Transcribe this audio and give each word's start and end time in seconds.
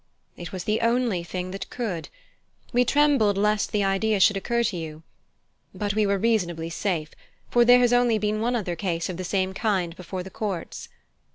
"It 0.35 0.51
was 0.51 0.63
the 0.63 0.81
only 0.81 1.23
thing 1.23 1.51
that 1.51 1.69
could. 1.69 2.09
We 2.73 2.83
trembled 2.83 3.37
lest 3.37 3.71
the 3.71 3.83
idea 3.83 4.19
should 4.19 4.35
occur 4.35 4.63
to 4.63 4.75
you. 4.75 5.03
But 5.75 5.93
we 5.93 6.07
were 6.07 6.17
reasonably 6.17 6.71
safe, 6.71 7.11
for 7.51 7.63
there 7.63 7.77
has 7.81 7.93
only 7.93 8.17
been 8.17 8.41
one 8.41 8.55
other 8.55 8.75
case 8.75 9.09
of 9.09 9.17
the 9.17 9.23
same 9.23 9.53
kind 9.53 9.95
before 9.95 10.23
the 10.23 10.31
courts." 10.31 10.89